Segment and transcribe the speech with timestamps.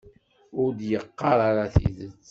[0.61, 2.15] Ur d-yeqqar ara tidet.